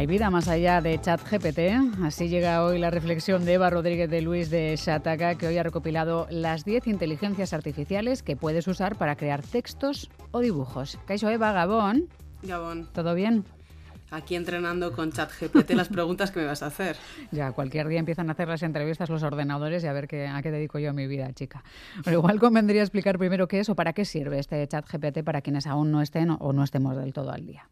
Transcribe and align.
Hay 0.00 0.06
vida 0.06 0.30
más 0.30 0.48
allá 0.48 0.80
de 0.80 0.98
ChatGPT. 0.98 1.58
Así 2.02 2.30
llega 2.30 2.64
hoy 2.64 2.78
la 2.78 2.88
reflexión 2.88 3.44
de 3.44 3.52
Eva 3.52 3.68
Rodríguez 3.68 4.08
de 4.08 4.22
Luis 4.22 4.48
de 4.48 4.74
Shataka, 4.74 5.34
que 5.34 5.46
hoy 5.46 5.58
ha 5.58 5.62
recopilado 5.62 6.26
las 6.30 6.64
10 6.64 6.86
inteligencias 6.86 7.52
artificiales 7.52 8.22
que 8.22 8.34
puedes 8.34 8.66
usar 8.66 8.96
para 8.96 9.14
crear 9.16 9.42
textos 9.42 10.08
o 10.30 10.40
dibujos. 10.40 10.98
Caixo 11.04 11.28
Eva, 11.28 11.52
Gabón. 11.52 12.08
Gabón. 12.42 12.88
¿Todo 12.94 13.14
bien? 13.14 13.44
Aquí 14.10 14.36
entrenando 14.36 14.92
con 14.92 15.12
ChatGPT 15.12 15.72
las 15.72 15.88
preguntas 15.88 16.30
que 16.30 16.40
me 16.40 16.46
vas 16.46 16.62
a 16.62 16.68
hacer. 16.68 16.96
Ya, 17.30 17.52
cualquier 17.52 17.86
día 17.86 17.98
empiezan 17.98 18.30
a 18.30 18.32
hacer 18.32 18.48
las 18.48 18.62
entrevistas 18.62 19.10
los 19.10 19.22
ordenadores 19.22 19.84
y 19.84 19.86
a 19.86 19.92
ver 19.92 20.08
qué, 20.08 20.26
a 20.26 20.40
qué 20.40 20.50
dedico 20.50 20.78
yo 20.78 20.94
mi 20.94 21.08
vida, 21.08 21.30
chica. 21.34 21.62
Pero 22.02 22.20
igual 22.20 22.40
convendría 22.40 22.80
explicar 22.80 23.18
primero 23.18 23.48
qué 23.48 23.60
es 23.60 23.68
o 23.68 23.74
para 23.74 23.92
qué 23.92 24.06
sirve 24.06 24.38
este 24.38 24.66
ChatGPT 24.66 25.22
para 25.24 25.42
quienes 25.42 25.66
aún 25.66 25.90
no 25.90 26.00
estén 26.00 26.30
o 26.30 26.54
no 26.54 26.64
estemos 26.64 26.96
del 26.96 27.12
todo 27.12 27.32
al 27.32 27.44
día. 27.44 27.68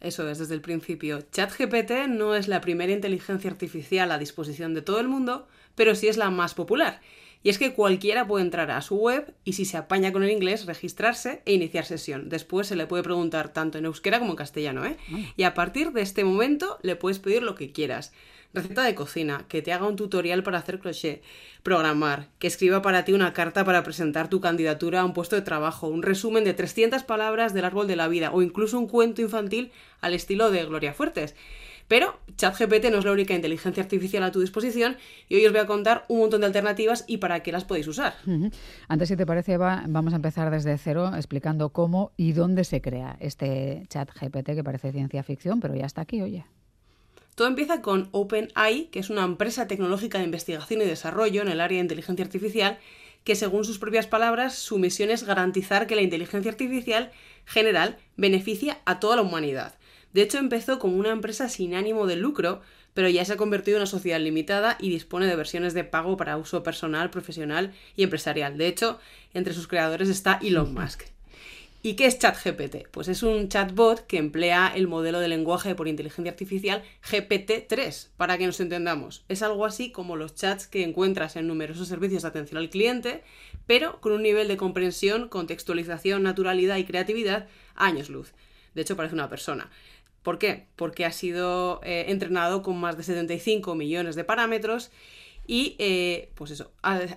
Eso 0.00 0.28
es, 0.28 0.38
desde 0.38 0.54
el 0.54 0.62
principio. 0.62 1.20
ChatGPT 1.30 2.08
no 2.08 2.34
es 2.34 2.48
la 2.48 2.60
primera 2.60 2.92
inteligencia 2.92 3.50
artificial 3.50 4.10
a 4.10 4.18
disposición 4.18 4.72
de 4.74 4.82
todo 4.82 4.98
el 4.98 5.08
mundo, 5.08 5.46
pero 5.74 5.94
sí 5.94 6.08
es 6.08 6.16
la 6.16 6.30
más 6.30 6.54
popular. 6.54 7.00
Y 7.42 7.48
es 7.48 7.58
que 7.58 7.72
cualquiera 7.72 8.26
puede 8.26 8.44
entrar 8.44 8.70
a 8.70 8.82
su 8.82 8.96
web 8.96 9.34
y 9.44 9.54
si 9.54 9.64
se 9.64 9.78
apaña 9.78 10.12
con 10.12 10.22
el 10.22 10.30
inglés, 10.30 10.66
registrarse 10.66 11.42
e 11.46 11.54
iniciar 11.54 11.86
sesión. 11.86 12.28
Después 12.28 12.66
se 12.66 12.76
le 12.76 12.86
puede 12.86 13.02
preguntar 13.02 13.52
tanto 13.52 13.78
en 13.78 13.86
euskera 13.86 14.18
como 14.18 14.32
en 14.32 14.36
castellano, 14.36 14.84
¿eh? 14.84 14.96
Y 15.36 15.44
a 15.44 15.54
partir 15.54 15.92
de 15.92 16.02
este 16.02 16.22
momento 16.22 16.78
le 16.82 16.96
puedes 16.96 17.18
pedir 17.18 17.42
lo 17.42 17.54
que 17.54 17.72
quieras 17.72 18.12
receta 18.52 18.82
de 18.84 18.94
cocina, 18.94 19.44
que 19.48 19.62
te 19.62 19.72
haga 19.72 19.86
un 19.86 19.96
tutorial 19.96 20.42
para 20.42 20.58
hacer 20.58 20.78
crochet, 20.78 21.22
programar, 21.62 22.28
que 22.38 22.46
escriba 22.46 22.82
para 22.82 23.04
ti 23.04 23.12
una 23.12 23.32
carta 23.32 23.64
para 23.64 23.82
presentar 23.82 24.28
tu 24.28 24.40
candidatura 24.40 25.00
a 25.00 25.04
un 25.04 25.12
puesto 25.12 25.36
de 25.36 25.42
trabajo, 25.42 25.88
un 25.88 26.02
resumen 26.02 26.44
de 26.44 26.54
300 26.54 27.04
palabras 27.04 27.54
del 27.54 27.64
árbol 27.64 27.86
de 27.86 27.96
la 27.96 28.08
vida 28.08 28.32
o 28.32 28.42
incluso 28.42 28.78
un 28.78 28.88
cuento 28.88 29.22
infantil 29.22 29.72
al 30.00 30.14
estilo 30.14 30.50
de 30.50 30.64
Gloria 30.64 30.94
Fuertes. 30.94 31.34
Pero 31.90 32.20
ChatGPT 32.36 32.84
no 32.92 32.98
es 32.98 33.04
la 33.04 33.10
única 33.10 33.34
inteligencia 33.34 33.82
artificial 33.82 34.22
a 34.22 34.30
tu 34.30 34.40
disposición 34.40 34.96
y 35.28 35.34
hoy 35.34 35.46
os 35.46 35.50
voy 35.50 35.60
a 35.60 35.66
contar 35.66 36.04
un 36.06 36.20
montón 36.20 36.40
de 36.40 36.46
alternativas 36.46 37.04
y 37.08 37.16
para 37.16 37.40
qué 37.40 37.50
las 37.50 37.64
podéis 37.64 37.88
usar. 37.88 38.14
Antes, 38.86 39.08
si 39.08 39.16
te 39.16 39.26
parece, 39.26 39.54
Eva, 39.54 39.82
vamos 39.88 40.12
a 40.12 40.16
empezar 40.16 40.52
desde 40.52 40.78
cero 40.78 41.10
explicando 41.16 41.70
cómo 41.70 42.12
y 42.16 42.30
dónde 42.30 42.62
se 42.62 42.80
crea 42.80 43.16
este 43.18 43.86
ChatGPT 43.88 44.54
que 44.54 44.62
parece 44.62 44.92
ciencia 44.92 45.24
ficción, 45.24 45.58
pero 45.58 45.74
ya 45.74 45.86
está 45.86 46.02
aquí, 46.02 46.22
oye. 46.22 46.46
Todo 47.40 47.48
empieza 47.48 47.80
con 47.80 48.10
OpenAI, 48.12 48.90
que 48.92 48.98
es 48.98 49.08
una 49.08 49.24
empresa 49.24 49.66
tecnológica 49.66 50.18
de 50.18 50.24
investigación 50.24 50.82
y 50.82 50.84
desarrollo 50.84 51.40
en 51.40 51.48
el 51.48 51.62
área 51.62 51.76
de 51.76 51.84
inteligencia 51.84 52.22
artificial, 52.22 52.78
que 53.24 53.34
según 53.34 53.64
sus 53.64 53.78
propias 53.78 54.06
palabras, 54.06 54.56
su 54.56 54.78
misión 54.78 55.08
es 55.08 55.22
garantizar 55.22 55.86
que 55.86 55.96
la 55.96 56.02
inteligencia 56.02 56.50
artificial 56.50 57.12
general 57.46 57.96
beneficia 58.18 58.80
a 58.84 59.00
toda 59.00 59.16
la 59.16 59.22
humanidad. 59.22 59.74
De 60.12 60.20
hecho, 60.20 60.36
empezó 60.36 60.78
como 60.78 60.98
una 60.98 61.12
empresa 61.12 61.48
sin 61.48 61.74
ánimo 61.74 62.06
de 62.06 62.16
lucro, 62.16 62.60
pero 62.92 63.08
ya 63.08 63.24
se 63.24 63.32
ha 63.32 63.38
convertido 63.38 63.78
en 63.78 63.84
una 63.84 63.86
sociedad 63.86 64.20
limitada 64.20 64.76
y 64.78 64.90
dispone 64.90 65.26
de 65.26 65.36
versiones 65.36 65.72
de 65.72 65.84
pago 65.84 66.18
para 66.18 66.36
uso 66.36 66.62
personal, 66.62 67.08
profesional 67.08 67.72
y 67.96 68.02
empresarial. 68.02 68.58
De 68.58 68.66
hecho, 68.66 69.00
entre 69.32 69.54
sus 69.54 69.66
creadores 69.66 70.10
está 70.10 70.38
Elon 70.42 70.74
Musk. 70.74 71.04
¿Y 71.82 71.94
qué 71.94 72.04
es 72.04 72.18
ChatGPT? 72.18 72.88
Pues 72.90 73.08
es 73.08 73.22
un 73.22 73.48
chatbot 73.48 74.06
que 74.06 74.18
emplea 74.18 74.70
el 74.74 74.86
modelo 74.86 75.18
de 75.18 75.28
lenguaje 75.28 75.74
por 75.74 75.88
inteligencia 75.88 76.30
artificial 76.30 76.82
GPT-3, 77.10 78.08
para 78.18 78.36
que 78.36 78.44
nos 78.44 78.60
entendamos. 78.60 79.24
Es 79.30 79.42
algo 79.42 79.64
así 79.64 79.90
como 79.90 80.16
los 80.16 80.34
chats 80.34 80.66
que 80.66 80.84
encuentras 80.84 81.36
en 81.36 81.46
numerosos 81.46 81.88
servicios 81.88 82.20
de 82.20 82.28
atención 82.28 82.58
al 82.58 82.68
cliente, 82.68 83.22
pero 83.66 83.98
con 84.02 84.12
un 84.12 84.22
nivel 84.22 84.46
de 84.46 84.58
comprensión, 84.58 85.30
contextualización, 85.30 86.22
naturalidad 86.22 86.76
y 86.76 86.84
creatividad 86.84 87.48
años 87.76 88.10
luz. 88.10 88.34
De 88.74 88.82
hecho, 88.82 88.94
parece 88.94 89.14
una 89.14 89.30
persona. 89.30 89.70
¿Por 90.22 90.38
qué? 90.38 90.66
Porque 90.76 91.06
ha 91.06 91.12
sido 91.12 91.80
eh, 91.82 92.04
entrenado 92.08 92.62
con 92.62 92.78
más 92.78 92.98
de 92.98 93.04
75 93.04 93.74
millones 93.74 94.16
de 94.16 94.24
parámetros 94.24 94.90
y 95.50 95.74
eh, 95.80 96.30
pues 96.36 96.52
eso, 96.52 96.70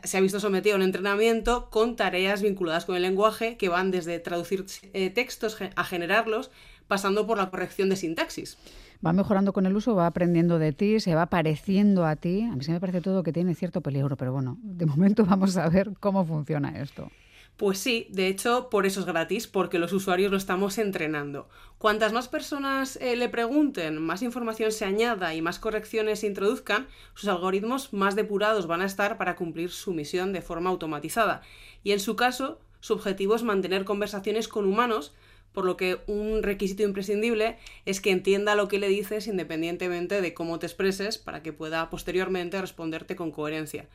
se 0.03 0.17
ha 0.17 0.19
visto 0.19 0.39
sometido 0.39 0.73
a 0.73 0.77
un 0.77 0.81
entrenamiento 0.81 1.69
con 1.69 1.95
tareas 1.95 2.41
vinculadas 2.41 2.83
con 2.83 2.95
el 2.95 3.03
lenguaje 3.03 3.57
que 3.57 3.69
van 3.69 3.91
desde 3.91 4.17
traducir 4.17 4.66
eh, 4.94 5.11
textos 5.11 5.55
a 5.75 5.83
generarlos, 5.83 6.49
pasando 6.88 7.27
por 7.27 7.38
la 7.38 7.51
corrección 7.51 7.89
de 7.89 7.95
sintaxis. 7.95 8.57
Va 9.05 9.13
mejorando 9.13 9.53
con 9.53 9.67
el 9.67 9.75
uso, 9.75 9.93
va 9.93 10.07
aprendiendo 10.07 10.57
de 10.57 10.72
ti, 10.72 10.99
se 10.99 11.13
va 11.13 11.27
pareciendo 11.27 12.07
a 12.07 12.16
ti. 12.16 12.41
A 12.41 12.55
mí 12.55 12.63
se 12.63 12.72
me 12.72 12.79
parece 12.79 13.01
todo 13.01 13.22
que 13.22 13.33
tiene 13.33 13.53
cierto 13.53 13.81
peligro, 13.81 14.17
pero 14.17 14.33
bueno, 14.33 14.57
de 14.63 14.88
momento 14.88 15.25
vamos 15.29 15.55
a 15.55 15.69
ver 15.69 15.91
cómo 15.99 16.25
funciona 16.25 16.81
esto. 16.81 17.11
Pues 17.58 17.78
sí, 17.78 18.08
de 18.09 18.28
hecho, 18.28 18.69
por 18.69 18.88
eso 18.88 19.02
es 19.02 19.06
gratis, 19.06 19.46
porque 19.47 19.78
los 19.78 19.94
usuarios 19.94 20.31
lo 20.31 20.38
estamos 20.38 20.80
entrenando. 20.80 21.47
Cuantas 21.78 22.12
más 22.12 22.28
personas 22.28 22.96
eh, 22.96 23.16
le 23.16 23.30
pregunten, 23.30 24.02
más 24.02 24.24
información 24.24 24.72
se 24.72 24.86
añada 24.86 25.36
y 25.36 25.41
más 25.41 25.59
correcciones 25.59 26.22
se 26.22 26.28
introduzcan, 26.28 26.88
sus 27.14 27.30
algoritmos 27.30 27.94
más 27.94 28.16
depurados 28.16 28.66
van 28.66 28.81
a 28.81 28.86
estar 28.86 29.18
para 29.18 29.36
cumplir 29.36 29.69
su 29.69 29.94
misión 29.94 30.34
de 30.34 30.41
forma 30.41 30.72
automatizada. 30.72 31.41
Y 31.84 31.91
en 31.91 32.00
su 32.00 32.16
caso, 32.16 32.59
su 32.80 32.94
objetivo 32.94 33.36
es 33.36 33.44
mantener 33.44 33.85
conversaciones 33.85 34.47
con 34.47 34.66
humanos, 34.66 35.14
por 35.53 35.66
lo 35.66 35.78
que 35.78 36.00
un 36.08 36.44
requisito 36.44 36.84
imprescindible 36.84 37.58
es 37.86 38.02
que 38.02 38.12
entienda 38.12 38.56
lo 38.56 38.68
que 38.68 38.80
le 38.80 38.90
dices 38.90 39.28
independientemente 39.28 40.22
de 40.22 40.34
cómo 40.34 40.59
te 40.59 40.66
expreses 40.66 41.18
para 41.18 41.44
que 41.44 41.53
pueda 41.53 41.90
posteriormente 41.90 42.59
responderte 42.59 43.16
con 43.16 43.31
coherencia. 43.31 43.88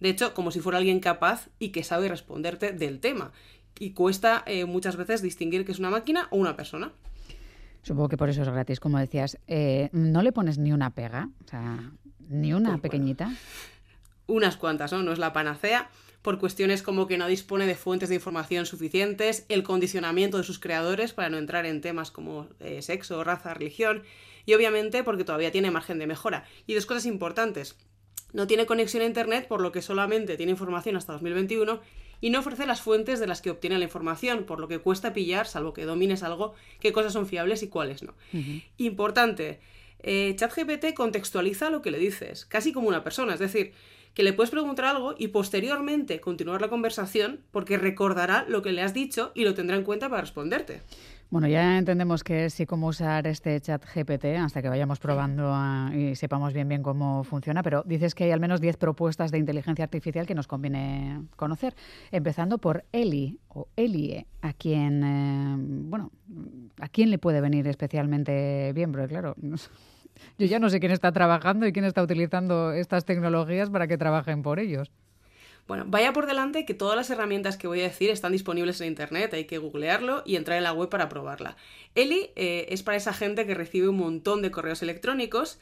De 0.00 0.08
hecho, 0.08 0.32
como 0.34 0.50
si 0.50 0.60
fuera 0.60 0.78
alguien 0.78 1.00
capaz 1.00 1.48
y 1.58 1.70
que 1.70 1.84
sabe 1.84 2.08
responderte 2.08 2.72
del 2.72 3.00
tema. 3.00 3.32
Y 3.78 3.90
cuesta 3.90 4.42
eh, 4.46 4.64
muchas 4.64 4.96
veces 4.96 5.22
distinguir 5.22 5.64
que 5.64 5.72
es 5.72 5.78
una 5.78 5.90
máquina 5.90 6.28
o 6.30 6.36
una 6.36 6.56
persona. 6.56 6.92
Supongo 7.82 8.08
que 8.08 8.16
por 8.16 8.28
eso 8.28 8.42
es 8.42 8.48
gratis, 8.48 8.80
como 8.80 8.98
decías. 8.98 9.38
Eh, 9.46 9.88
¿No 9.92 10.22
le 10.22 10.32
pones 10.32 10.58
ni 10.58 10.72
una 10.72 10.90
pega? 10.90 11.28
O 11.44 11.48
sea, 11.48 11.92
ni 12.28 12.52
una 12.52 12.70
pues 12.70 12.82
pequeñita. 12.82 13.32
Unas 14.30 14.56
cuantas, 14.56 14.92
¿no? 14.92 15.02
No 15.02 15.12
es 15.12 15.18
la 15.18 15.32
panacea 15.32 15.90
por 16.22 16.38
cuestiones 16.38 16.82
como 16.82 17.06
que 17.06 17.18
no 17.18 17.26
dispone 17.28 17.66
de 17.66 17.74
fuentes 17.74 18.08
de 18.08 18.14
información 18.16 18.66
suficientes, 18.66 19.46
el 19.48 19.62
condicionamiento 19.62 20.36
de 20.36 20.44
sus 20.44 20.58
creadores 20.58 21.12
para 21.12 21.30
no 21.30 21.38
entrar 21.38 21.64
en 21.66 21.80
temas 21.80 22.10
como 22.10 22.48
eh, 22.60 22.82
sexo, 22.82 23.24
raza, 23.24 23.54
religión, 23.54 24.02
y 24.44 24.54
obviamente 24.54 25.02
porque 25.02 25.24
todavía 25.24 25.50
tiene 25.50 25.70
margen 25.70 25.98
de 25.98 26.06
mejora. 26.06 26.44
Y 26.66 26.74
dos 26.74 26.86
cosas 26.86 27.06
importantes. 27.06 27.76
No 28.32 28.46
tiene 28.46 28.66
conexión 28.66 29.02
a 29.02 29.06
Internet, 29.06 29.48
por 29.48 29.60
lo 29.60 29.72
que 29.72 29.82
solamente 29.82 30.36
tiene 30.36 30.52
información 30.52 30.96
hasta 30.96 31.14
2021 31.14 31.80
y 32.20 32.30
no 32.30 32.40
ofrece 32.40 32.66
las 32.66 32.82
fuentes 32.82 33.18
de 33.18 33.26
las 33.26 33.40
que 33.40 33.50
obtiene 33.50 33.78
la 33.78 33.84
información, 33.84 34.44
por 34.44 34.60
lo 34.60 34.68
que 34.68 34.78
cuesta 34.78 35.12
pillar, 35.12 35.46
salvo 35.46 35.72
que 35.72 35.84
domines 35.84 36.22
algo, 36.22 36.54
qué 36.78 36.92
cosas 36.92 37.14
son 37.14 37.26
fiables 37.26 37.62
y 37.62 37.68
cuáles 37.68 38.02
no. 38.02 38.14
Importante, 38.76 39.60
eh, 40.00 40.34
ChatGPT 40.36 40.94
contextualiza 40.94 41.70
lo 41.70 41.82
que 41.82 41.90
le 41.90 41.98
dices, 41.98 42.44
casi 42.44 42.72
como 42.72 42.88
una 42.88 43.02
persona, 43.02 43.34
es 43.34 43.40
decir, 43.40 43.72
que 44.14 44.22
le 44.22 44.32
puedes 44.32 44.50
preguntar 44.50 44.84
algo 44.86 45.14
y 45.16 45.28
posteriormente 45.28 46.20
continuar 46.20 46.60
la 46.60 46.68
conversación 46.68 47.40
porque 47.50 47.78
recordará 47.78 48.44
lo 48.48 48.62
que 48.62 48.72
le 48.72 48.82
has 48.82 48.94
dicho 48.94 49.32
y 49.34 49.44
lo 49.44 49.54
tendrá 49.54 49.76
en 49.76 49.84
cuenta 49.84 50.08
para 50.08 50.22
responderte. 50.22 50.82
Bueno, 51.30 51.46
ya 51.46 51.78
entendemos 51.78 52.24
que 52.24 52.46
es 52.46 52.58
y 52.58 52.66
cómo 52.66 52.88
usar 52.88 53.28
este 53.28 53.60
chat 53.60 53.84
GPT 53.84 54.24
hasta 54.40 54.62
que 54.62 54.68
vayamos 54.68 54.98
probando 54.98 55.54
y 55.94 56.16
sepamos 56.16 56.52
bien 56.52 56.68
bien 56.68 56.82
cómo 56.82 57.22
funciona, 57.22 57.62
pero 57.62 57.84
dices 57.86 58.16
que 58.16 58.24
hay 58.24 58.32
al 58.32 58.40
menos 58.40 58.60
10 58.60 58.76
propuestas 58.78 59.30
de 59.30 59.38
inteligencia 59.38 59.84
artificial 59.84 60.26
que 60.26 60.34
nos 60.34 60.48
conviene 60.48 61.22
conocer, 61.36 61.76
empezando 62.10 62.58
por 62.58 62.84
Eli 62.90 63.38
o 63.48 63.68
Elie, 63.76 64.26
a 64.42 64.52
quien, 64.52 65.04
eh, 65.04 65.54
bueno, 65.88 66.10
a 66.80 66.88
quién 66.88 67.10
le 67.10 67.18
puede 67.18 67.40
venir 67.40 67.68
especialmente 67.68 68.72
bien, 68.72 68.90
porque 68.90 69.06
claro, 69.06 69.36
yo 70.38 70.46
ya 70.46 70.58
no 70.58 70.70
sé 70.70 70.80
quién 70.80 70.92
está 70.92 71.12
trabajando 71.12 71.66
y 71.66 71.72
quién 71.72 71.84
está 71.84 72.02
utilizando 72.02 72.72
estas 72.72 73.04
tecnologías 73.04 73.70
para 73.70 73.86
que 73.86 73.98
trabajen 73.98 74.42
por 74.42 74.58
ellos. 74.58 74.90
Bueno, 75.66 75.84
vaya 75.86 76.12
por 76.12 76.26
delante 76.26 76.64
que 76.64 76.74
todas 76.74 76.96
las 76.96 77.10
herramientas 77.10 77.56
que 77.56 77.68
voy 77.68 77.80
a 77.80 77.84
decir 77.84 78.10
están 78.10 78.32
disponibles 78.32 78.80
en 78.80 78.88
Internet, 78.88 79.32
hay 79.34 79.44
que 79.44 79.58
googlearlo 79.58 80.22
y 80.26 80.36
entrar 80.36 80.58
en 80.58 80.64
la 80.64 80.72
web 80.72 80.88
para 80.88 81.08
probarla. 81.08 81.56
Eli 81.94 82.30
eh, 82.34 82.66
es 82.70 82.82
para 82.82 82.96
esa 82.96 83.12
gente 83.12 83.46
que 83.46 83.54
recibe 83.54 83.88
un 83.88 83.96
montón 83.96 84.42
de 84.42 84.50
correos 84.50 84.82
electrónicos 84.82 85.60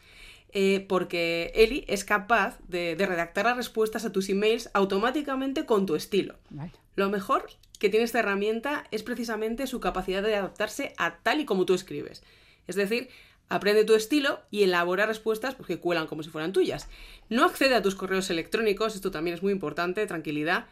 eh, 0.50 0.87
porque 0.88 1.53
Eli 1.55 1.85
es 1.88 2.05
capaz 2.05 2.59
de, 2.69 2.97
redactar 2.99 3.44
las 3.44 3.56
respuestas 3.56 4.05
a 4.06 4.12
tus 4.12 4.31
emails 4.31 4.71
automáticamente 4.73 5.67
con 5.67 5.85
tu 5.85 5.94
estilo. 5.94 6.37
Lo 6.97 7.11
mejor 7.11 7.47
que 7.79 7.91
tiene 7.91 8.05
esta 8.05 8.21
herramienta 8.21 8.87
es 8.91 9.03
precisamente 9.03 9.67
su 9.67 9.79
capacidad 9.79 10.23
de 10.23 10.37
adaptarse 10.37 10.94
a 10.97 11.19
tal 11.19 11.41
y 11.41 11.44
como 11.44 11.67
tú 11.67 11.75
escribes. 11.75 12.23
Es 12.67 12.77
decir, 12.77 13.09
Aprende 13.49 13.85
tu 13.85 13.95
estilo 13.95 14.41
y 14.50 14.65
elabora 14.65 15.06
respuestas 15.06 15.55
porque 15.55 15.77
que 15.77 15.81
cuelan 15.81 16.06
como 16.06 16.23
si 16.23 16.31
fueran 16.31 16.53
tuyas. 16.53 16.89
No 17.31 17.45
accede 17.45 17.75
a 17.75 17.83
tus 17.83 17.95
correos 17.95 18.29
electrónicos, 18.31 18.95
esto 18.95 19.11
también 19.11 19.35
es 19.35 19.43
muy 19.43 19.53
importante, 19.53 20.06
tranquilidad, 20.06 20.67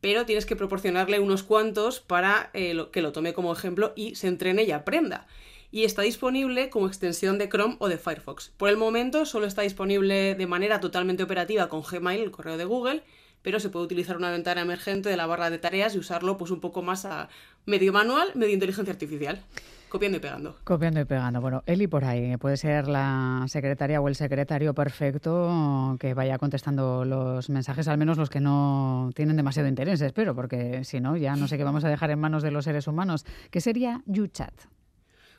pero 0.00 0.26
tienes 0.26 0.46
que 0.46 0.56
proporcionarle 0.56 1.20
unos 1.20 1.42
cuantos 1.42 2.00
para 2.00 2.50
eh, 2.54 2.86
que 2.92 3.02
lo 3.02 3.12
tome 3.12 3.34
como 3.34 3.52
ejemplo 3.52 3.92
y 3.96 4.14
se 4.16 4.28
entrene 4.28 4.64
y 4.64 4.72
aprenda. 4.72 5.26
Y 5.70 5.84
está 5.84 6.02
disponible 6.02 6.70
como 6.70 6.86
extensión 6.86 7.38
de 7.38 7.48
Chrome 7.48 7.76
o 7.78 7.88
de 7.88 7.98
Firefox. 7.98 8.52
Por 8.56 8.70
el 8.70 8.78
momento 8.78 9.26
solo 9.26 9.46
está 9.46 9.62
disponible 9.62 10.34
de 10.34 10.46
manera 10.46 10.80
totalmente 10.80 11.22
operativa 11.22 11.68
con 11.68 11.82
Gmail, 11.82 12.22
el 12.22 12.30
correo 12.30 12.56
de 12.56 12.64
Google, 12.64 13.02
pero 13.42 13.60
se 13.60 13.68
puede 13.68 13.84
utilizar 13.84 14.16
una 14.16 14.30
ventana 14.30 14.62
emergente 14.62 15.08
de 15.08 15.16
la 15.16 15.26
barra 15.26 15.50
de 15.50 15.58
tareas 15.58 15.94
y 15.94 15.98
usarlo 15.98 16.38
pues 16.38 16.50
un 16.50 16.60
poco 16.60 16.82
más 16.82 17.04
a 17.04 17.28
medio 17.66 17.92
manual, 17.92 18.32
medio 18.34 18.54
inteligencia 18.54 18.92
artificial. 18.92 19.42
Copiando 19.88 20.18
y 20.18 20.20
pegando. 20.20 20.56
Copiando 20.64 21.00
y 21.00 21.04
pegando. 21.04 21.40
Bueno, 21.40 21.62
Eli 21.66 21.86
por 21.86 22.04
ahí 22.04 22.36
puede 22.36 22.56
ser 22.56 22.88
la 22.88 23.44
secretaria 23.48 24.00
o 24.00 24.08
el 24.08 24.14
secretario 24.14 24.74
perfecto 24.74 25.96
que 25.98 26.14
vaya 26.14 26.38
contestando 26.38 27.04
los 27.04 27.50
mensajes, 27.50 27.88
al 27.88 27.98
menos 27.98 28.18
los 28.18 28.30
que 28.30 28.40
no 28.40 29.10
tienen 29.14 29.36
demasiado 29.36 29.68
interés, 29.68 30.00
espero, 30.00 30.34
porque 30.34 30.84
si 30.84 31.00
no, 31.00 31.16
ya 31.16 31.36
no 31.36 31.48
sé 31.48 31.56
qué 31.56 31.64
vamos 31.64 31.84
a 31.84 31.88
dejar 31.88 32.10
en 32.10 32.18
manos 32.18 32.42
de 32.42 32.50
los 32.50 32.64
seres 32.64 32.86
humanos. 32.86 33.24
¿Qué 33.50 33.60
sería 33.60 34.02
YouChat? 34.06 34.54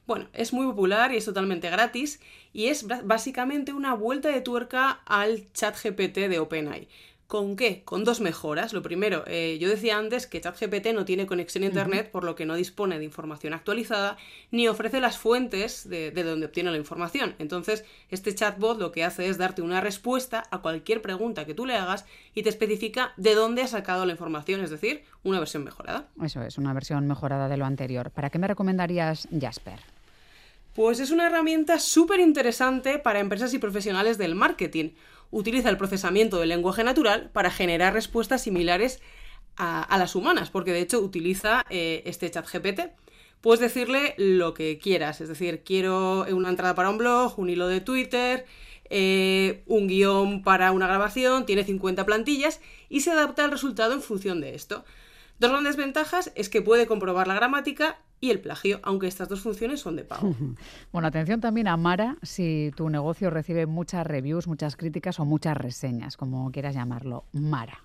Bueno, 0.07 0.28
es 0.34 0.54
muy 0.54 0.66
popular 0.66 1.13
y 1.13 1.18
es 1.18 1.25
totalmente 1.25 1.69
gratis 1.69 2.19
y 2.51 2.66
es 2.66 2.88
básicamente 3.04 3.74
una 3.74 3.94
vuelta 3.94 4.30
de 4.30 4.42
tuerca 4.42 5.01
al 5.06 5.51
chat 5.54 5.75
GPT 5.75 6.28
de 6.30 6.40
OpenAI. 6.40 6.88
¿Con 7.30 7.56
qué? 7.56 7.84
Con 7.84 8.06
dos 8.06 8.22
mejoras. 8.22 8.74
Lo 8.74 8.81
primero, 8.81 9.24
eh, 9.28 9.60
yo 9.62 9.70
decía 9.70 10.00
antes 10.00 10.26
que 10.26 10.42
ChatGPT 10.42 10.88
no 10.96 11.06
tiene 11.06 11.28
conexión 11.28 11.64
a 11.64 11.68
Internet, 11.68 12.10
por 12.10 12.24
lo 12.24 12.34
que 12.34 12.48
no 12.48 12.56
dispone 12.56 12.98
de 12.98 13.06
información 13.06 13.54
actualizada, 13.54 14.18
ni 14.50 14.68
ofrece 14.68 15.00
las 15.00 15.20
fuentes 15.20 15.88
de, 15.88 16.10
de, 16.10 16.24
donde 16.24 16.48
obtiene 16.48 16.72
la 16.72 16.78
información. 16.78 17.36
Entonces, 17.38 17.86
este 18.10 18.34
chatbot 18.34 18.80
lo 18.80 18.92
que 18.92 19.04
hace 19.04 19.30
es 19.30 19.38
darte 19.38 19.62
una 19.62 19.80
respuesta 19.80 20.46
a 20.50 20.64
cualquier 20.64 21.04
pregunta 21.04 21.46
que 21.46 21.54
tú 21.54 21.68
le 21.68 21.76
hagas 21.76 22.04
y 22.34 22.42
te 22.42 22.50
especifica 22.50 23.14
de 23.16 23.36
dónde 23.36 23.62
ha 23.62 23.68
sacado 23.68 24.08
la 24.08 24.14
información, 24.14 24.62
es 24.62 24.72
decir, 24.72 25.04
una 25.22 25.38
versión 25.38 25.64
mejorada. 25.64 26.08
Eso 26.24 26.42
es, 26.42 26.58
una 26.58 26.74
versión 26.74 27.08
mejorada 27.08 27.48
de 27.48 27.58
lo 27.58 27.66
anterior. 27.66 28.10
¿Para 28.10 28.32
qué 28.32 28.40
me 28.40 28.48
recomendarías 28.48 29.28
Jasper? 29.40 29.80
Pues 30.74 31.00
es 31.00 31.12
una 31.12 31.28
herramienta 31.28 31.78
súper 31.78 32.22
interesante 32.22 33.00
para 33.00 33.20
empresas 33.20 33.54
y 33.54 33.60
profesionales 33.60 34.18
del 34.18 34.34
marketing 34.34 34.92
utiliza 35.31 35.70
el 35.70 35.78
procesamiento 35.78 36.40
del 36.40 36.50
lenguaje 36.50 36.84
natural 36.84 37.30
para 37.31 37.52
generar 37.52 37.94
respuestas 37.94 38.44
similares 38.44 39.02
a, 39.58 39.98
las 39.98 40.16
humanas, 40.16 40.50
porque 40.50 40.72
de 40.72 40.80
hecho 40.80 41.00
utiliza 41.02 41.66
eh, 41.70 42.02
este 42.06 42.31
chat 42.31 42.48
GPT. 42.50 42.92
Puedes 43.42 43.60
decirle 43.60 44.16
lo 44.18 44.54
que 44.54 44.78
quieras, 44.78 45.20
es 45.22 45.28
decir, 45.28 45.64
quiero 45.64 46.26
una 46.30 46.50
entrada 46.50 46.76
para 46.76 46.90
un 46.90 46.98
blog, 46.98 47.38
un 47.38 47.50
hilo 47.50 47.68
de 47.68 47.81
Twitter, 47.81 48.46
eh, 48.90 49.64
un 49.68 49.88
guion 49.88 50.44
para 50.44 50.72
una 50.72 50.88
grabación, 50.88 51.46
tiene 51.46 51.64
50 51.64 52.06
plantillas 52.06 52.62
y 52.90 53.02
se 53.02 53.12
adapta 53.12 53.44
al 53.44 53.52
resultado 53.52 53.94
en 53.94 54.02
función 54.02 54.42
de 54.42 54.56
esto. 54.56 54.84
Dos 55.39 55.51
grandes 55.51 55.77
ventajas 55.77 56.31
es 56.36 56.50
que 56.50 56.62
puede 56.62 56.86
comprobar 56.86 57.27
la 57.27 57.33
gramática 57.33 57.97
y 58.19 58.30
el 58.30 58.41
plagio, 58.41 58.81
aunque 58.83 59.07
estas 59.07 59.30
dos 59.30 59.39
funciones 59.39 59.80
son 59.80 59.95
de 59.95 60.03
pago. 60.03 60.36
Bueno, 60.91 61.07
atención 61.07 61.39
también 61.39 61.68
a 61.68 61.77
Mara 61.77 62.18
si 62.21 62.71
tu 62.75 62.89
negocio 62.89 63.30
recibe 63.30 63.65
muchas 63.65 64.06
reviews, 64.06 64.47
muchas 64.47 64.75
críticas 64.75 65.19
o 65.19 65.25
muchas 65.25 65.56
reseñas, 65.56 66.18
como 66.18 66.51
quieras 66.51 66.75
llamarlo. 66.75 67.25
Mara. 67.31 67.83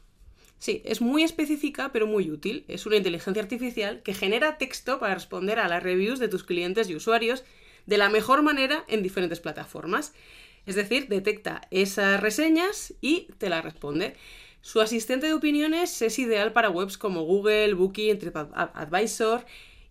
Sí, 0.58 0.82
es 0.84 1.00
muy 1.00 1.22
específica 1.22 1.90
pero 1.92 2.06
muy 2.06 2.30
útil. 2.30 2.64
Es 2.66 2.86
una 2.86 2.96
inteligencia 2.96 3.42
artificial 3.42 4.02
que 4.02 4.14
genera 4.14 4.58
texto 4.58 4.98
para 4.98 5.14
responder 5.14 5.58
a 5.58 5.68
las 5.68 5.82
reviews 5.82 6.18
de 6.18 6.28
tus 6.28 6.42
clientes 6.42 6.88
y 6.90 6.96
usuarios 6.96 7.44
de 7.86 7.98
la 7.98 8.08
mejor 8.08 8.42
manera 8.42 8.84
en 8.88 9.02
diferentes 9.02 9.40
plataformas. 9.40 10.12
Es 10.66 10.74
decir, 10.74 11.08
detecta 11.08 11.60
esas 11.70 12.20
reseñas 12.20 12.94
y 13.00 13.28
te 13.38 13.50
las 13.50 13.62
responde. 13.62 14.16
Su 14.64 14.81
asistente 14.81 15.26
de 15.26 15.34
opiniones 15.34 16.00
es 16.00 16.19
ideal 16.19 16.55
para 16.55 16.70
webs 16.70 16.96
como 16.96 17.25
Google, 17.25 17.75
Booking, 17.75 18.19
TripAdvisor 18.19 19.44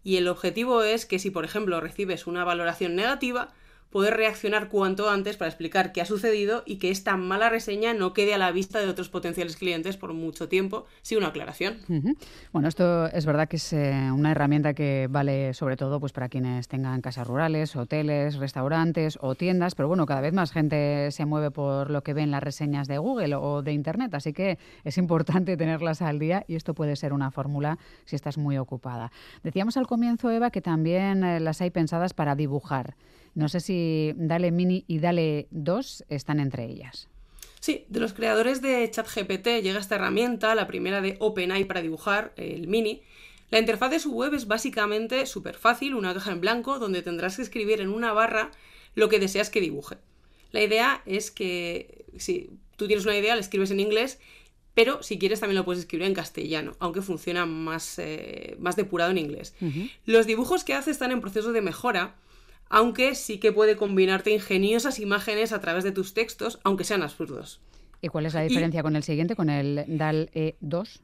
y 0.04 0.18
el 0.18 0.28
objetivo 0.28 0.81
es 0.81 1.06
que 1.06 1.20
si, 1.20 1.30
por 1.30 1.46
ejemplo, 1.46 1.80
recibes 1.80 2.25
una 2.25 2.44
valoración 2.44 2.96
negativa, 2.96 3.54
poder 3.94 4.18
reaccionar 4.18 4.69
cuanto 4.69 5.07
antes 5.07 5.38
para 5.38 5.50
explicar 5.50 5.92
qué 5.92 6.01
ha 6.01 6.06
sucedido 6.06 6.63
y 6.66 6.78
que 6.78 6.90
esta 6.90 7.16
mala 7.16 7.50
reseña 7.50 7.94
no 7.94 8.12
quede 8.12 8.34
a 8.34 8.40
la 8.40 8.51
vista 8.51 8.80
de 8.80 8.90
otros 8.90 9.07
potenciales 9.07 9.56
clientes 9.56 9.98
por 9.98 10.13
mucho 10.13 10.50
tiempo 10.50 10.88
sin 11.04 11.19
una 11.19 11.28
aclaración. 11.28 11.78
Bueno, 12.51 12.68
esto 12.68 13.06
es 13.06 13.28
verdad 13.28 13.48
que 13.48 13.57
es 13.57 13.72
eh, 13.72 14.10
una 14.12 14.31
herramienta 14.31 14.74
que 14.74 15.07
vale 15.12 15.54
sobre 15.54 15.78
todo 15.78 16.00
pues 16.00 16.12
para 16.12 16.28
quienes 16.28 16.68
tengan 16.68 17.01
casas 17.01 17.28
rurales, 17.28 17.75
hoteles, 17.75 18.38
restaurantes 18.38 19.19
o 19.22 19.36
tiendas, 19.36 19.75
pero 19.75 19.88
bueno, 19.88 20.07
cada 20.07 20.22
vez 20.22 20.34
más 20.34 20.51
gente 20.51 21.12
se 21.12 21.25
mueve 21.25 21.51
por 21.51 21.92
lo 21.92 22.01
que 22.01 22.16
ven 22.16 22.31
las 22.31 22.42
reseñas 22.42 22.88
de 22.88 22.98
Google 22.98 23.36
o 23.36 23.62
de 23.62 23.74
Internet, 23.74 24.16
así 24.16 24.34
que 24.34 24.57
es 24.84 24.98
importante 24.98 25.56
tenerlas 25.63 26.01
al 26.01 26.18
día 26.18 26.46
y 26.48 26.56
esto 26.56 26.74
puede 26.74 26.96
ser 26.96 27.13
una 27.13 27.30
fórmula 27.30 27.78
si 28.06 28.16
estás 28.16 28.39
muy 28.39 28.57
ocupada. 28.57 29.12
Decíamos 29.44 29.78
al 29.78 29.86
comienzo, 29.86 30.31
Eva, 30.31 30.50
que 30.50 30.62
también 30.62 31.24
eh, 31.24 31.39
las 31.39 31.62
hay 31.62 31.69
pensadas 31.69 32.16
para 32.16 32.34
dibujar. 32.34 32.96
No 33.36 33.50
sé 33.50 33.60
si 33.60 34.14
Dale 34.16 34.52
Mini 34.52 34.86
y 34.88 35.00
Dale 35.00 35.48
2 35.52 36.06
están 36.10 36.40
entre 36.40 36.66
ellas. 36.66 37.08
Sí, 37.60 37.86
de 37.88 38.00
los 38.00 38.14
creadores 38.14 38.62
de 38.62 38.90
ChatGPT 38.92 39.62
llega 39.62 39.80
esta 39.80 39.96
herramienta, 39.96 40.54
la 40.54 40.68
primera 40.68 41.02
de 41.02 41.16
OpenAI 41.20 41.66
para 41.66 41.82
dibujar, 41.82 42.34
el 42.36 42.68
Mini. 42.68 43.02
La 43.52 43.60
interfaz 43.60 43.92
de 43.92 44.00
su 44.00 44.12
web 44.12 44.34
es 44.34 44.48
básicamente 44.48 45.26
súper 45.26 45.56
fácil, 45.56 45.96
una 45.96 46.14
caja 46.14 46.32
en 46.32 46.42
blanco 46.42 46.80
donde 46.80 47.02
tendrás 47.02 47.38
que 47.38 47.44
escribir 47.44 47.82
en 47.82 47.90
una 47.90 48.12
barra 48.12 48.52
lo 48.96 49.10
que 49.10 49.20
deseas 49.20 49.50
que 49.50 49.62
dibuje. 49.62 49.98
La 50.52 50.62
idea 50.62 51.02
es 51.06 51.32
que 51.32 52.06
si 52.18 52.50
tú 52.76 52.88
tienes 52.88 53.06
una 53.06 53.18
idea, 53.18 53.36
la 53.36 53.42
escribes 53.42 53.72
en 53.72 53.80
inglés, 53.80 54.20
pero 54.74 55.04
si 55.04 55.20
quieres 55.20 55.40
también 55.40 55.58
lo 55.58 55.66
puedes 55.66 55.82
escribir 55.82 56.08
en 56.08 56.14
castellano, 56.14 56.76
aunque 56.80 57.02
funciona 57.02 57.46
más, 57.46 57.98
eh, 58.00 58.56
más 58.60 58.76
depurado 58.76 59.12
en 59.12 59.20
inglés. 59.20 59.56
Los 60.06 60.26
dibujos 60.26 60.64
que 60.64 60.74
hace 60.74 60.92
están 60.92 61.12
en 61.12 61.22
proceso 61.22 61.52
de 61.52 61.62
mejora 61.62 62.16
aunque 62.74 63.14
sí 63.14 63.38
que 63.38 63.52
puede 63.52 63.78
combinarte 63.78 64.31
ingeniosas 64.31 64.98
imágenes 64.98 65.54
a 65.54 65.62
través 65.62 65.84
de 65.84 65.92
tus 65.92 66.16
textos, 66.16 66.60
aunque 66.64 66.84
sean 66.84 67.04
absurdos. 67.04 67.62
¿Y 68.02 68.08
cuál 68.08 68.25
es 68.25 68.34
la 68.34 68.42
diferencia 68.42 68.81
con 68.81 68.96
el 68.96 69.04
siguiente, 69.04 69.36
con 69.36 69.52
el 69.52 69.86
DAL-E 69.88 70.56
2? 70.60 71.02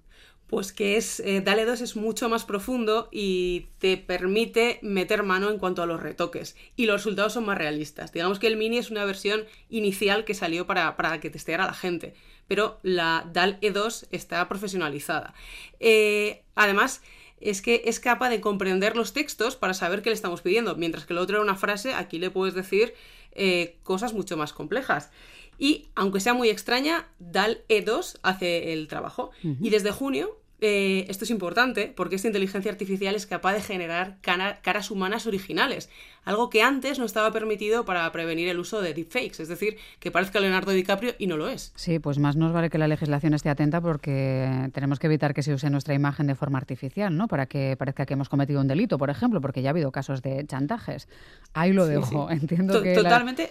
Pues 0.48 0.74
que 0.74 0.98
es 0.98 1.20
eh, 1.20 1.42
DALE 1.42 1.66
2 1.66 1.82
es 1.82 1.96
mucho 1.96 2.28
más 2.28 2.44
profundo 2.44 3.08
y 3.12 3.68
te 3.78 3.98
permite 3.98 4.80
meter 4.82 5.22
mano 5.22 5.52
en 5.52 5.60
cuanto 5.60 5.84
a 5.84 5.86
los 5.86 6.02
retoques. 6.02 6.56
Y 6.76 6.88
los 6.88 7.02
resultados 7.02 7.34
son 7.34 7.46
más 7.46 7.60
realistas. 7.60 8.12
Digamos 8.12 8.40
que 8.40 8.48
el 8.48 8.58
Mini 8.58 8.80
es 8.80 8.90
una 8.90 9.06
versión 9.06 9.46
inicial 9.70 10.26
que 10.26 10.34
salió 10.34 10.66
para, 10.66 10.98
para 10.98 11.20
que 11.20 11.30
testeara 11.30 11.68
la 11.68 11.76
gente. 11.76 12.16
Pero 12.48 12.80
la 12.82 13.30
DAL-E 13.32 13.70
2 13.70 14.08
está 14.10 14.50
profesionalizada. 14.50 15.36
Eh, 15.80 16.42
además, 16.56 17.04
es 17.42 17.62
que 17.62 17.84
es 17.86 18.00
capaz 18.00 18.30
de 18.30 18.42
comprender 18.42 18.96
los 18.96 19.14
textos 19.14 19.56
para 19.56 19.74
saber 19.74 20.02
qué 20.02 20.10
le 20.10 20.16
estamos 20.16 20.42
pidiendo, 20.42 20.76
mientras 20.76 21.06
que 21.06 21.14
el 21.14 21.20
otro 21.20 21.38
era 21.38 21.44
una 21.44 21.56
frase, 21.56 21.94
aquí 21.94 22.20
le 22.20 22.32
puedes 22.32 22.54
decir 22.54 22.94
eh, 23.32 23.78
cosas 23.84 24.14
mucho 24.14 24.38
más 24.38 24.54
complejas. 24.54 25.12
Y 25.58 25.88
aunque 25.96 26.22
sea 26.22 26.34
muy 26.34 26.50
extraña, 26.50 27.08
DAL 27.20 27.64
E2 27.68 28.20
hace 28.24 28.72
el 28.72 28.88
trabajo. 28.88 29.32
Y 29.44 29.70
desde 29.70 29.92
junio 29.92 30.40
eh, 30.62 31.06
esto 31.08 31.24
es 31.24 31.32
importante 31.32 31.94
porque 31.96 32.16
esta 32.16 32.28
inteligencia 32.28 32.72
artificial 32.72 33.16
es 33.16 33.26
capaz 33.26 33.54
de 33.54 33.62
generar 33.62 34.18
caras 34.22 34.92
humanas 34.92 35.26
originales, 35.28 35.90
algo 36.26 36.50
que 36.50 36.62
antes 36.62 37.00
no 37.00 37.06
estaba 37.06 37.32
permitido 37.32 37.86
para 37.86 38.12
prevenir 38.12 38.50
el 38.50 38.60
uso 38.60 38.82
de 38.82 38.94
deepfakes, 38.94 39.42
es 39.42 39.48
decir, 39.48 39.78
que 40.00 40.12
parezca 40.12 40.40
Leonardo 40.40 40.72
DiCaprio 40.72 41.14
y 41.18 41.28
no 41.28 41.38
lo 41.38 41.48
es. 41.48 41.72
Sí, 41.76 42.00
pues 42.00 42.20
más 42.20 42.36
nos 42.36 42.52
vale 42.52 42.70
que 42.70 42.78
la 42.78 42.88
legislación 42.88 43.34
esté 43.34 43.50
atenta 43.50 43.82
porque 43.82 44.70
tenemos 44.74 45.00
que 45.00 45.08
evitar 45.08 45.34
que 45.34 45.44
se 45.44 45.54
use 45.54 45.70
nuestra 45.70 45.94
imagen 45.94 46.28
de 46.28 46.36
forma 46.36 46.58
artificial, 46.58 47.16
¿no? 47.16 47.28
Para 47.28 47.46
que 47.46 47.76
parezca 47.78 48.06
que 48.06 48.14
hemos 48.14 48.30
cometido 48.30 48.62
un 48.62 48.68
delito, 48.68 48.98
por 48.98 49.10
ejemplo, 49.10 49.42
porque 49.42 49.62
ya 49.62 49.70
ha 49.70 49.72
habido 49.72 49.92
casos 49.92 50.22
de 50.22 50.46
chantajes. 50.46 51.08
Ahí 51.54 51.74
lo 51.74 51.86
dejo, 51.86 52.30
entiendo 52.30 52.82
que... 52.82 52.96
Totalmente. 52.96 53.50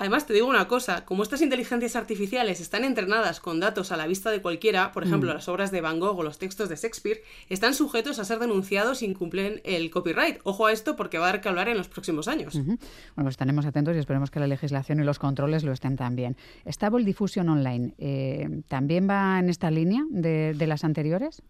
Además, 0.00 0.26
te 0.26 0.32
digo 0.32 0.48
una 0.48 0.66
cosa, 0.66 1.04
como 1.04 1.22
estas 1.22 1.42
inteligencias 1.42 1.94
artificiales 1.94 2.58
están 2.60 2.84
entrenadas 2.84 3.38
con 3.38 3.60
datos 3.60 3.92
a 3.92 3.98
la 3.98 4.06
vista 4.06 4.30
de 4.30 4.40
cualquiera, 4.40 4.92
por 4.92 5.04
ejemplo, 5.04 5.30
mm. 5.30 5.34
las 5.34 5.46
obras 5.46 5.70
de 5.70 5.82
Van 5.82 6.00
Gogh 6.00 6.18
o 6.18 6.22
los 6.22 6.38
textos 6.38 6.70
de 6.70 6.76
Shakespeare, 6.76 7.22
están 7.50 7.74
sujetos 7.74 8.18
a 8.18 8.24
ser 8.24 8.38
denunciados 8.38 9.00
si 9.00 9.04
incumplen 9.04 9.60
el 9.62 9.90
copyright. 9.90 10.38
Ojo 10.44 10.64
a 10.64 10.72
esto 10.72 10.96
porque 10.96 11.18
va 11.18 11.28
a 11.28 11.32
dar 11.32 11.42
que 11.42 11.50
hablar 11.50 11.68
en 11.68 11.76
los 11.76 11.88
próximos 11.88 12.28
años. 12.28 12.54
Bueno, 12.54 12.78
pues 13.16 13.34
estaremos 13.34 13.66
atentos 13.66 13.94
y 13.94 13.98
esperemos 13.98 14.30
que 14.30 14.40
la 14.40 14.46
legislación 14.46 15.00
y 15.00 15.04
los 15.04 15.18
controles 15.18 15.64
lo 15.64 15.72
estén 15.72 15.96
también. 15.96 16.34
Stable 16.66 17.04
Diffusion 17.04 17.50
Online, 17.50 17.92
eh, 17.98 18.62
¿también 18.68 19.06
va 19.06 19.38
en 19.38 19.50
esta 19.50 19.70
línea 19.70 20.06
de, 20.08 20.54
de 20.54 20.66
las 20.66 20.82
anteriores? 20.82 21.42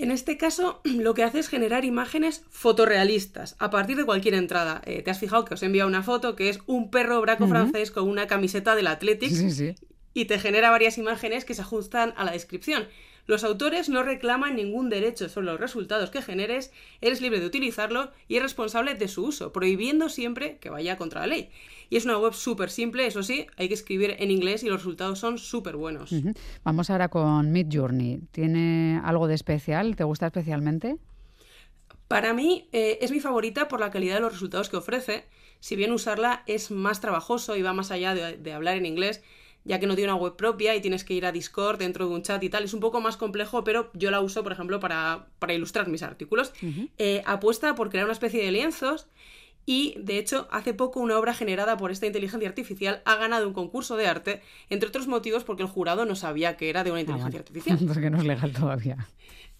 En 0.00 0.12
este 0.12 0.36
caso, 0.36 0.80
lo 0.84 1.14
que 1.14 1.24
hace 1.24 1.40
es 1.40 1.48
generar 1.48 1.84
imágenes 1.84 2.44
fotorrealistas 2.50 3.56
a 3.58 3.70
partir 3.70 3.96
de 3.96 4.04
cualquier 4.04 4.34
entrada. 4.34 4.80
Eh, 4.86 5.02
te 5.02 5.10
has 5.10 5.18
fijado 5.18 5.44
que 5.44 5.54
os 5.54 5.62
he 5.62 5.66
enviado 5.66 5.88
una 5.88 6.02
foto 6.02 6.36
que 6.36 6.48
es 6.48 6.60
un 6.66 6.90
perro 6.90 7.20
braco 7.20 7.46
francés 7.46 7.90
con 7.90 8.08
una 8.08 8.26
camiseta 8.26 8.74
del 8.74 8.86
Athletics 8.86 9.62
y 10.14 10.24
te 10.24 10.38
genera 10.38 10.70
varias 10.70 10.98
imágenes 10.98 11.44
que 11.44 11.54
se 11.54 11.62
ajustan 11.62 12.14
a 12.16 12.24
la 12.24 12.32
descripción. 12.32 12.88
Los 13.28 13.44
autores 13.44 13.90
no 13.90 14.02
reclaman 14.02 14.56
ningún 14.56 14.88
derecho 14.88 15.28
sobre 15.28 15.48
los 15.48 15.60
resultados 15.60 16.08
que 16.08 16.22
generes, 16.22 16.72
eres 17.02 17.20
libre 17.20 17.40
de 17.40 17.46
utilizarlo 17.46 18.10
y 18.26 18.36
es 18.36 18.42
responsable 18.42 18.94
de 18.94 19.06
su 19.06 19.26
uso, 19.26 19.52
prohibiendo 19.52 20.08
siempre 20.08 20.56
que 20.56 20.70
vaya 20.70 20.96
contra 20.96 21.20
la 21.20 21.26
ley. 21.26 21.50
Y 21.90 21.98
es 21.98 22.06
una 22.06 22.16
web 22.16 22.32
súper 22.32 22.70
simple, 22.70 23.06
eso 23.06 23.22
sí, 23.22 23.46
hay 23.58 23.68
que 23.68 23.74
escribir 23.74 24.16
en 24.18 24.30
inglés 24.30 24.62
y 24.62 24.68
los 24.68 24.78
resultados 24.78 25.18
son 25.18 25.36
súper 25.36 25.76
buenos. 25.76 26.10
Vamos 26.64 26.88
ahora 26.88 27.10
con 27.10 27.52
Midjourney. 27.52 28.22
¿Tiene 28.32 28.98
algo 29.04 29.28
de 29.28 29.34
especial? 29.34 29.94
¿Te 29.94 30.04
gusta 30.04 30.24
especialmente? 30.24 30.96
Para 32.08 32.32
mí 32.32 32.66
eh, 32.72 32.96
es 33.02 33.10
mi 33.10 33.20
favorita 33.20 33.68
por 33.68 33.78
la 33.78 33.90
calidad 33.90 34.14
de 34.14 34.20
los 34.22 34.32
resultados 34.32 34.70
que 34.70 34.78
ofrece. 34.78 35.26
Si 35.60 35.76
bien 35.76 35.92
usarla 35.92 36.44
es 36.46 36.70
más 36.70 37.02
trabajoso 37.02 37.56
y 37.56 37.62
va 37.62 37.74
más 37.74 37.90
allá 37.90 38.14
de 38.14 38.52
hablar 38.54 38.78
en 38.78 38.86
inglés, 38.86 39.22
ya 39.64 39.78
que 39.78 39.86
no 39.86 39.94
tiene 39.94 40.12
una 40.12 40.20
web 40.20 40.36
propia 40.36 40.74
y 40.74 40.80
tienes 40.80 41.04
que 41.04 41.14
ir 41.14 41.26
a 41.26 41.32
Discord 41.32 41.78
dentro 41.78 42.08
de 42.08 42.14
un 42.14 42.22
chat 42.22 42.42
y 42.42 42.48
tal. 42.48 42.64
Es 42.64 42.74
un 42.74 42.80
poco 42.80 43.00
más 43.00 43.16
complejo, 43.16 43.64
pero 43.64 43.90
yo 43.94 44.10
la 44.10 44.20
uso, 44.20 44.42
por 44.42 44.52
ejemplo, 44.52 44.80
para, 44.80 45.26
ilustrar 45.48 45.88
mis 45.88 46.02
artículos. 46.02 46.52
Eh, 46.98 47.22
apuesta 47.26 47.74
por 47.74 47.90
crear 47.90 48.04
una 48.04 48.12
especie 48.12 48.42
de 48.42 48.50
lienzos 48.50 49.08
Y, 49.66 49.94
de 49.98 50.18
hecho, 50.18 50.48
hace 50.50 50.72
poco 50.72 51.00
una 51.00 51.18
obra 51.18 51.34
generada 51.34 51.76
por 51.76 51.90
esta 51.90 52.06
inteligencia 52.06 52.48
artificial 52.48 53.02
ha 53.04 53.16
ganado 53.16 53.46
un 53.46 53.52
concurso 53.52 53.96
de 53.96 54.06
arte, 54.06 54.40
entre 54.70 54.88
otros 54.88 55.06
motivos 55.06 55.44
porque 55.44 55.62
el 55.62 55.68
jurado 55.68 56.06
no 56.06 56.16
sabía 56.16 56.56
que 56.56 56.70
era 56.70 56.84
de 56.84 56.90
una 56.90 57.00
inteligencia 57.00 57.40
artificial. 57.40 57.78
Porque 57.86 58.08
no 58.08 58.18
es 58.18 58.24
legal 58.24 58.52
todavía. 58.52 59.06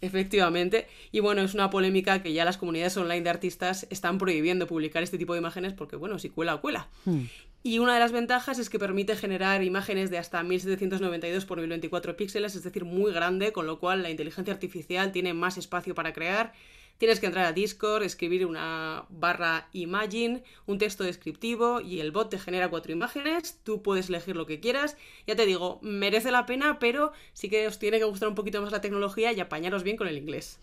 Efectivamente. 0.00 0.86
Y 1.10 1.20
bueno, 1.20 1.42
es 1.42 1.54
una 1.54 1.70
polémica 1.70 2.22
que 2.22 2.32
ya 2.32 2.44
las 2.44 2.56
comunidades 2.56 2.96
online 2.96 3.22
de 3.22 3.30
artistas 3.30 3.86
están 3.90 4.18
prohibiendo 4.18 4.66
publicar 4.66 5.02
este 5.02 5.18
tipo 5.18 5.32
de 5.32 5.40
imágenes 5.40 5.72
porque, 5.72 5.96
bueno, 5.96 6.18
si 6.18 6.30
cuela, 6.30 6.56
cuela. 6.58 6.88
Hmm. 7.04 7.24
Y 7.62 7.80
una 7.80 7.94
de 7.94 8.00
las 8.00 8.12
ventajas 8.12 8.58
es 8.58 8.70
que 8.70 8.78
permite 8.78 9.16
generar 9.16 9.62
imágenes 9.62 10.10
de 10.10 10.18
hasta 10.18 10.42
1792 10.42 11.44
por 11.44 11.58
1024 11.58 12.16
píxeles, 12.16 12.54
es 12.54 12.62
decir, 12.62 12.84
muy 12.84 13.12
grande, 13.12 13.52
con 13.52 13.66
lo 13.66 13.78
cual 13.78 14.02
la 14.02 14.10
inteligencia 14.10 14.54
artificial 14.54 15.12
tiene 15.12 15.34
más 15.34 15.58
espacio 15.58 15.94
para 15.94 16.12
crear 16.12 16.52
Tienes 16.98 17.20
que 17.20 17.26
entrar 17.26 17.46
a 17.46 17.52
Discord, 17.52 18.02
escribir 18.02 18.44
una 18.44 19.04
barra 19.08 19.68
imagine, 19.72 20.42
un 20.66 20.78
texto 20.78 21.04
descriptivo 21.04 21.80
y 21.80 22.00
el 22.00 22.10
bot 22.10 22.28
te 22.28 22.40
genera 22.40 22.68
cuatro 22.68 22.90
imágenes, 22.90 23.60
tú 23.62 23.82
puedes 23.82 24.08
elegir 24.08 24.34
lo 24.34 24.46
que 24.46 24.58
quieras. 24.58 24.96
Ya 25.24 25.36
te 25.36 25.46
digo, 25.46 25.78
merece 25.80 26.32
la 26.32 26.44
pena, 26.44 26.80
pero 26.80 27.12
sí 27.34 27.48
que 27.48 27.68
os 27.68 27.78
tiene 27.78 27.98
que 27.98 28.04
gustar 28.04 28.28
un 28.28 28.34
poquito 28.34 28.60
más 28.60 28.72
la 28.72 28.80
tecnología 28.80 29.32
y 29.32 29.38
apañaros 29.38 29.84
bien 29.84 29.96
con 29.96 30.08
el 30.08 30.18
inglés. 30.18 30.58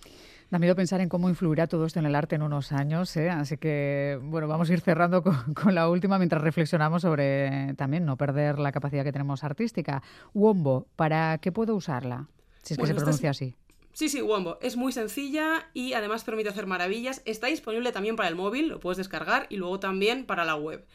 Da 0.55 0.59
miedo 0.59 0.73
pensar 0.73 1.01
en 1.01 1.09
cómo 1.09 1.27
influirá 1.27 1.67
todo 1.67 1.85
esto 1.85 1.99
en 1.99 2.05
el 2.05 2.15
arte 2.15 2.35
en 2.35 2.41
unos 2.41 2.71
años, 2.71 3.17
¿eh? 3.17 3.29
así 3.29 3.57
que 3.57 4.17
bueno, 4.21 4.47
vamos 4.47 4.69
a 4.69 4.73
ir 4.73 4.79
cerrando 4.79 5.21
con, 5.21 5.35
la 5.75 5.89
última 5.89 6.17
mientras 6.17 6.41
reflexionamos 6.41 7.01
sobre 7.01 7.73
también 7.73 8.05
no 8.05 8.15
perder 8.15 8.57
la 8.59 8.71
capacidad 8.71 9.03
que 9.03 9.11
tenemos 9.11 9.43
artística. 9.43 10.01
Wombo, 10.33 10.87
¿para 10.95 11.39
qué 11.39 11.51
puedo 11.51 11.75
usarla? 11.75 12.29
Si 12.61 12.73
es 12.73 12.79
que 12.79 12.87
se 12.87 12.95
pronuncia 12.95 13.31
así. 13.31 13.57
Sí, 13.91 14.07
sí, 14.07 14.21
Wombo. 14.21 14.57
Es 14.61 14.77
muy 14.77 14.93
sencilla 14.93 15.69
y 15.73 15.91
además 15.91 16.23
permite 16.23 16.47
hacer 16.47 16.67
maravillas. 16.67 17.21
Está 17.25 17.47
disponible 17.47 17.91
también 17.91 18.15
para 18.15 18.29
el 18.29 18.35
móvil, 18.35 18.69
lo 18.69 18.79
puedes 18.79 18.97
descargar, 18.97 19.47
y 19.49 19.57
luego 19.57 19.81
también 19.81 20.25
para 20.25 20.45
la 20.45 20.55
web. 20.55 20.85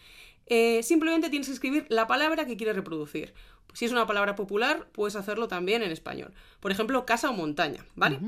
Eh, 0.47 0.83
simplemente 0.83 1.29
tienes 1.29 1.49
que 1.49 1.52
escribir 1.52 1.85
la 1.90 2.07
palabra 2.07 2.47
que 2.47 2.57
quieres 2.57 2.76
reproducir. 2.76 3.35
Si 3.75 3.85
es 3.85 3.93
una 3.93 4.07
palabra 4.07 4.37
popular, 4.37 4.88
puedes 4.93 5.17
hacerlo 5.17 5.49
también 5.49 5.83
en 5.83 5.90
español. 5.90 6.33
Por 6.61 6.73
ejemplo, 6.73 7.05
casa 7.05 7.29
o 7.29 7.35
montaña, 7.35 7.85
¿vale? 7.95 8.21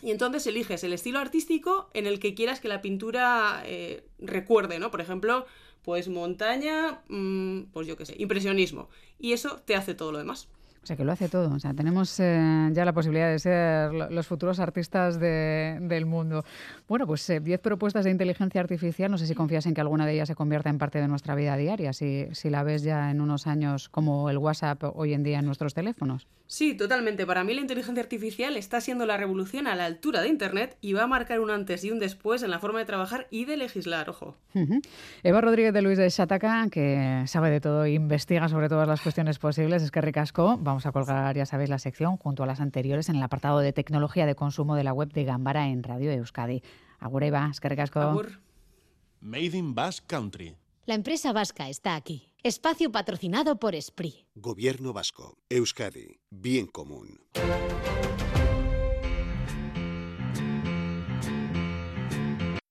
Y 0.00 0.10
entonces 0.10 0.46
eliges 0.46 0.84
el 0.84 0.92
estilo 0.92 1.18
artístico 1.18 1.90
en 1.92 2.06
el 2.06 2.20
que 2.20 2.34
quieras 2.34 2.60
que 2.60 2.68
la 2.68 2.80
pintura 2.80 3.62
eh, 3.64 4.04
recuerde, 4.18 4.78
¿no? 4.78 4.90
Por 4.90 5.00
ejemplo, 5.00 5.46
pues 5.82 6.08
montaña, 6.08 7.02
mm, 7.08 7.62
pues 7.72 7.86
yo 7.86 7.96
qué 7.96 8.06
sé, 8.06 8.14
impresionismo. 8.18 8.88
Y 9.18 9.32
eso 9.32 9.60
te 9.64 9.74
hace 9.74 9.94
todo 9.94 10.12
lo 10.12 10.18
demás. 10.18 10.48
O 10.88 10.90
sea, 10.90 10.96
que 10.96 11.04
lo 11.04 11.12
hace 11.12 11.28
todo. 11.28 11.54
O 11.54 11.58
sea, 11.58 11.74
tenemos 11.74 12.18
eh, 12.18 12.70
ya 12.72 12.82
la 12.86 12.94
posibilidad 12.94 13.30
de 13.30 13.38
ser 13.38 13.92
los 13.92 14.26
futuros 14.26 14.58
artistas 14.58 15.20
del 15.20 16.06
mundo. 16.06 16.46
Bueno, 16.88 17.06
pues 17.06 17.26
10 17.26 17.46
eh, 17.46 17.58
propuestas 17.58 18.06
de 18.06 18.10
inteligencia 18.10 18.58
artificial. 18.62 19.10
No 19.10 19.18
sé 19.18 19.26
si 19.26 19.34
confías 19.34 19.66
en 19.66 19.74
que 19.74 19.82
alguna 19.82 20.06
de 20.06 20.14
ellas 20.14 20.28
se 20.28 20.34
convierta 20.34 20.70
en 20.70 20.78
parte 20.78 20.98
de 20.98 21.06
nuestra 21.06 21.34
vida 21.34 21.58
diaria, 21.58 21.92
si, 21.92 22.26
si 22.32 22.48
la 22.48 22.62
ves 22.62 22.84
ya 22.84 23.10
en 23.10 23.20
unos 23.20 23.46
años 23.46 23.90
como 23.90 24.30
el 24.30 24.38
WhatsApp 24.38 24.82
hoy 24.94 25.12
en 25.12 25.24
día 25.24 25.40
en 25.40 25.44
nuestros 25.44 25.74
teléfonos. 25.74 26.26
Sí, 26.48 26.72
totalmente. 26.74 27.26
Para 27.26 27.44
mí 27.44 27.52
la 27.52 27.60
inteligencia 27.60 28.02
artificial 28.02 28.56
está 28.56 28.80
siendo 28.80 29.04
la 29.04 29.18
revolución 29.18 29.66
a 29.66 29.76
la 29.76 29.84
altura 29.84 30.22
de 30.22 30.28
Internet 30.28 30.78
y 30.80 30.94
va 30.94 31.02
a 31.02 31.06
marcar 31.06 31.40
un 31.40 31.50
antes 31.50 31.84
y 31.84 31.90
un 31.90 31.98
después 31.98 32.42
en 32.42 32.50
la 32.50 32.58
forma 32.58 32.78
de 32.78 32.86
trabajar 32.86 33.26
y 33.30 33.44
de 33.44 33.58
legislar, 33.58 34.08
ojo. 34.08 34.34
Eva 35.22 35.42
Rodríguez 35.42 35.74
de 35.74 35.82
Luis 35.82 35.98
de 35.98 36.10
Chataca, 36.10 36.66
que 36.70 37.24
sabe 37.26 37.50
de 37.50 37.60
todo 37.60 37.84
e 37.84 37.90
investiga 37.90 38.48
sobre 38.48 38.70
todas 38.70 38.88
las 38.88 39.02
cuestiones 39.02 39.38
posibles, 39.38 39.82
es 39.82 39.90
que 39.90 40.00
ricasco. 40.00 40.56
Vamos 40.58 40.77
a 40.86 40.92
colgar, 40.92 41.36
ya 41.36 41.46
sabéis, 41.46 41.70
la 41.70 41.78
sección 41.78 42.16
junto 42.16 42.42
a 42.42 42.46
las 42.46 42.60
anteriores 42.60 43.08
en 43.08 43.16
el 43.16 43.22
apartado 43.22 43.58
de 43.60 43.72
tecnología 43.72 44.26
de 44.26 44.34
consumo 44.34 44.76
de 44.76 44.84
la 44.84 44.92
web 44.92 45.12
de 45.12 45.24
Gambara 45.24 45.68
en 45.68 45.82
Radio 45.82 46.10
Euskadi. 46.12 46.62
Agur 46.98 47.24
Eva. 47.24 47.50
Agur. 47.94 48.40
Made 49.20 49.56
in 49.56 49.74
Basque 49.74 50.06
Country. 50.06 50.56
La 50.86 50.94
empresa 50.94 51.32
vasca 51.32 51.68
está 51.68 51.96
aquí. 51.96 52.32
Espacio 52.42 52.90
patrocinado 52.90 53.58
por 53.58 53.74
Esprit. 53.74 54.26
Gobierno 54.34 54.92
vasco. 54.92 55.36
Euskadi. 55.50 56.20
Bien 56.30 56.66
común. 56.66 57.20